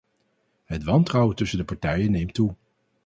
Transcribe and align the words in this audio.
Het 0.65 0.83
wantrouwen 0.83 1.35
tussen 1.35 1.57
de 1.57 1.63
partijen 1.63 2.11
neemt 2.11 2.33
toe. 2.33 2.55